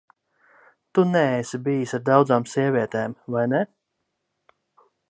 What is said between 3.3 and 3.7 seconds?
vai ne?